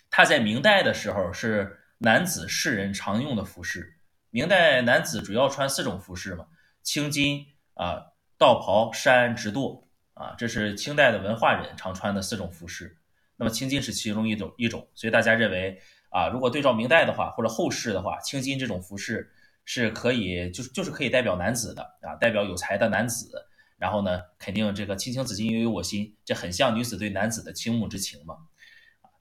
[0.09, 3.99] 它在明代的时候是男子士人常用的服饰。
[4.29, 6.47] 明代男子主要穿四种服饰嘛，
[6.83, 9.88] 青金啊，道袍、衫、直裰。
[10.20, 12.97] 啊，这是清代的文化人常穿的四种服饰，
[13.38, 19.32] 那么青金是其中一种一种，所以大家认为啊，如果对照明代的话，或者后世的话，青金这种服饰
[19.63, 23.45] 是可以，就是就是可以代表男子的啊，代表有才的男子。
[23.78, 28.36] 然后呢，肯定这个青青子衿，悠悠我心，这很像女子对男子的倾慕之情嘛。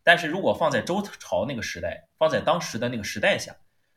[0.02, 3.54] 但是如果放在周朝那个时代，放在当时的那个时代下，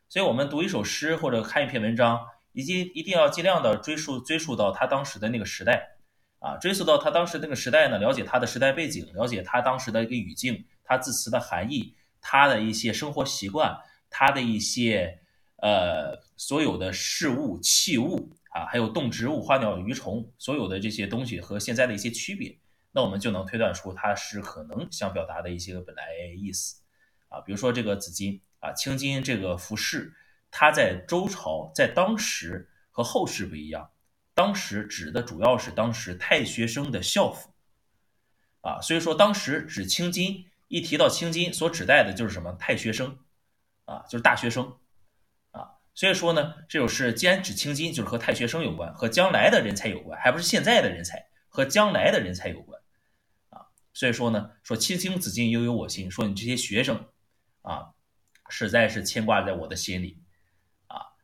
[0.08, 5.91] 所以我们读一首诗或者看一篇文章，一定一定要尽量的追溯追溯到他当时的那个时代
[6.42, 13.78] 啊，追溯到他当时那个时代呢，了解他的时代背景，了解他当时的一个语境，他字词的含义，他的一些生活习惯，
[14.10, 15.22] 他的一些
[15.58, 18.36] 呃所有的事物器物。
[18.54, 22.60] 啊，还有动植物、花鸟鱼虫，所有的这些东西和现在的一些区别，
[22.92, 26.04] 那我们就能推断出它是可能想表达的一些本来
[26.38, 26.82] 意思。
[27.30, 30.14] 啊，比如说这个紫金啊，青金这个服饰，
[30.52, 33.90] 它在周朝在当时和后世不一样，
[34.34, 37.50] 当时指的主要是当时太学生的校服。
[38.62, 43.18] 啊，所以说当时指青金，一提到青金，所指代的就是什么太学生，
[43.86, 44.78] 啊，就是大学生。
[45.50, 52.80] 啊所以说呢，这首诗既然指青金，就是和太学生有关，和将来的人才有关，还不是现在的人才，和将来的人才有关
[53.50, 53.66] 啊。
[53.94, 57.08] 所以说呢，说青青子衿，悠悠我心，说你这些学生
[57.64, 57.90] 啊，
[58.48, 60.21] 实在是牵挂在我的心里。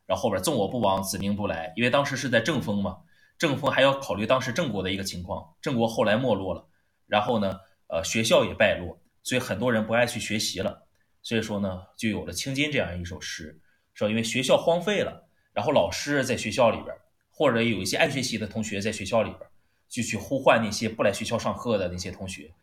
[0.08, 2.96] 然后后边纵我不往，子宁不来，因为当时是在正风嘛，
[3.36, 6.66] 正风还要考虑当时郑国的一个情况，郑国后来没落了，
[7.06, 10.86] 然后呢，呃，学校也败落，所以很多人不爱去学习了，
[11.22, 13.60] 所以说呢，就有了青金这样一首诗。
[13.92, 16.96] 说因为学校荒废了，然后老师在学校里边，
[17.30, 19.40] 或者有一些爱学习的同学在学校里边，
[19.88, 22.54] 就去呼唤那些不来学校上课的那些同学，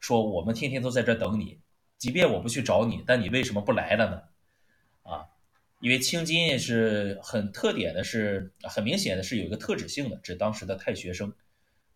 [0.00, 1.60] 说我们天天都在这等你，
[1.98, 4.22] 即便我不去找你，但你为什么不来了呢？
[5.02, 5.26] 啊，
[5.80, 11.32] 因为青金是很特点的，是很明显的是有一个特指性的，指当时的太学生，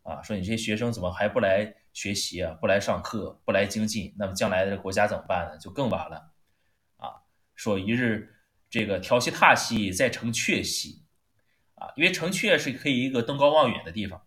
[0.03, 5.59] 啊，说你这些学生怎么还不来学习啊，不来上课，不来精进，那么将来的国家怎么办呢？
[5.59, 6.33] 就更完了，
[6.97, 7.23] 啊，
[7.55, 8.35] 说一日。
[8.71, 11.03] 这个调息榻兮，在城阙兮，
[11.77, 14.21] 啊，因为城阙是可以一个登高望远的地方。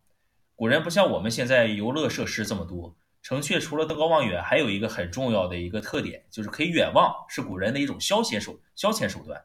[0.55, 9.43] 古人不像我们现在游乐设施这么多，城阙除了登高望远，还有一个很重要的一个特点，就是可以远望，是古人的一种消闲手消遣手段，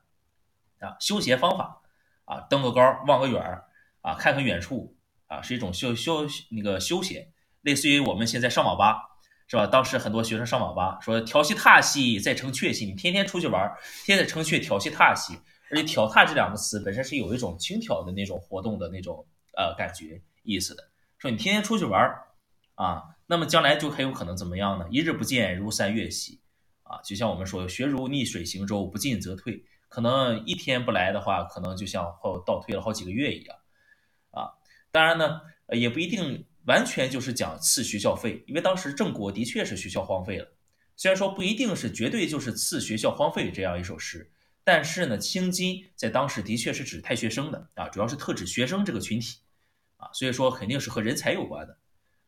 [0.81, 1.81] 啊，休闲方法，
[2.25, 3.65] 啊，登个高望个远儿，
[4.01, 4.97] 啊，看看远处，
[5.27, 7.29] 啊，是一种休休那个休闲，
[7.63, 9.13] 类似于我们现在上网吧。
[9.49, 9.65] 是吧？
[9.65, 12.85] 当时很多学生上网吧，说调戏踏戏，在城阙戏。
[12.85, 13.63] 你天天出去玩，
[14.05, 15.39] 天天在城阙调戏踏戏。
[15.71, 19.25] 而且“挑踏”这两个词本身是有一种轻佻的那种活动的那种
[19.57, 20.83] 呃感觉意思的。
[21.19, 22.13] 说你天天出去玩
[22.77, 24.87] 啊，那么将来就很有可能怎么样呢？
[24.91, 26.41] 一日不见，如三月兮。
[26.85, 29.65] 啊，就像我们说，学如逆水行舟，不进则退。
[29.89, 33.57] 可能一天不来的话，可能就像后倒退了好几个月一样。
[34.31, 34.55] 啊，
[34.91, 36.47] 当然呢，也不一定。
[36.67, 40.49] 完全就是讲赐学校费，因为当时郑国的确是学校荒废了。
[40.97, 44.33] 虽然说不一定是绝对就是赐学校荒废这样一首诗，
[44.65, 49.39] 但是呢，青金在当时的确是指太学生的啊，主要是特指学生这个群体
[49.97, 51.79] 啊，所以说肯定是和人才有关的。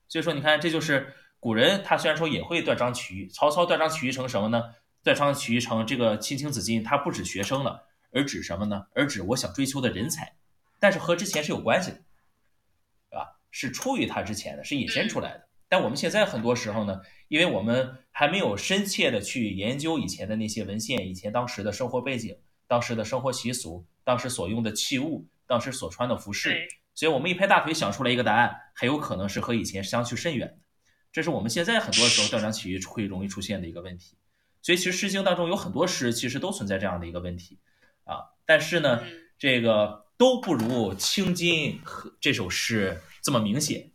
[0.09, 4.62] 所以说你看，这就是古人他虽然说也会断章取义，曹操断章取义成什么呢？
[5.02, 8.86] 断章取义成这个青青子衿，他不指学生了，而指什么呢？
[8.94, 10.34] 而指我想追求的人才，
[10.80, 11.98] 但是和之前是有关系的。
[13.50, 15.48] 是出于他之前的，是引申出来的。
[15.70, 22.36] 但我们现在很多时候呢，因为我们还没有深切的去研究以前的那些文献，以前当时的生活背景、
[22.66, 26.68] 当时的生活习俗、当时所用的器物、当时所穿的服饰，
[26.99, 30.59] 所以我们一拍大腿想出来一个答案，很有可能是和以前相去甚远的。
[31.12, 34.16] 这是我们现在很多时候断章取义会容易出现的一个问题。
[34.62, 37.61] 所以其实《诗经》当中有很多诗，其实都存在这样的一个问题
[38.03, 38.18] 啊。
[38.44, 39.05] 但是呢，
[39.38, 41.80] 这个都不如《青金》
[42.20, 43.01] 这首诗。
[43.22, 43.92] 这么明显，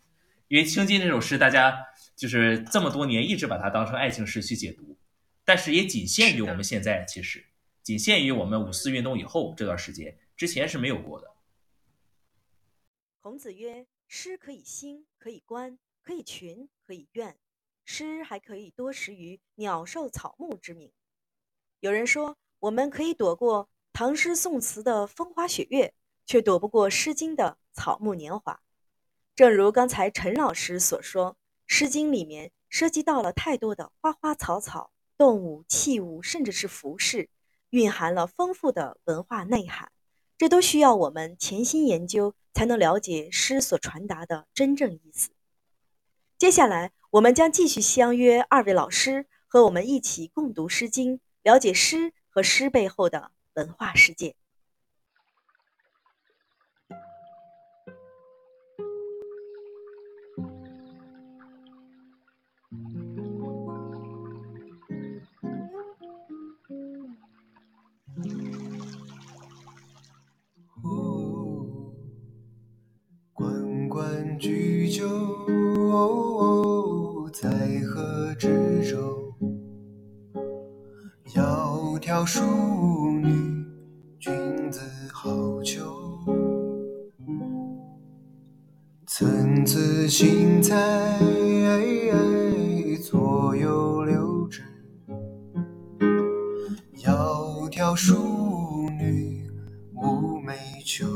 [0.48, 1.78] 因为《青金》这首诗，大家
[2.16, 4.98] 就是这么多年一直把它当成爱情诗去解读，
[5.44, 7.44] 但是也仅限于我们现在，其实
[7.82, 11.33] 仅限于我们五四运动以后这段时间，之前是没有过的。
[13.24, 17.38] 孔子曰：“诗可以兴，可以观，可以群，可以怨。
[17.86, 20.92] 诗还可以多识于鸟兽草木之名。”
[21.80, 25.94] 有人说，我们可以躲过唐诗宋词的风花雪月，
[26.26, 28.62] 却躲不过《诗经》的草木年华。
[29.38, 31.32] 正如刚才陈老师所说，
[31.66, 37.30] 《诗经》里面涉及到了太多的花花草草、动物、器物，甚至是服饰，
[37.70, 39.90] 蕴含了丰富的文化内涵。
[40.38, 45.30] 这都需要我们潜心研究，才能了解诗所传达的真正意思。
[46.38, 54.36] 接下来，我们将继续相约二位老师，和我们一起共读《诗经》，了解诗和诗背后的文化世界。
[75.04, 75.10] 酒，
[77.34, 77.50] 在
[77.86, 79.36] 河之洲，
[81.26, 82.42] 窈窕淑
[83.22, 83.28] 女，
[84.18, 84.32] 君
[84.72, 84.80] 子
[85.12, 85.30] 好
[85.62, 85.84] 逑。
[89.06, 91.20] 参差荇菜，
[93.02, 94.64] 左右流之。
[96.96, 99.50] 窈窕淑女，
[99.94, 100.56] 寤寐。
[100.86, 101.08] 求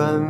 [0.00, 0.29] 转